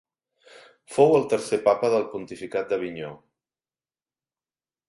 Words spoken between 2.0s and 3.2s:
pontificat d'Avinyó.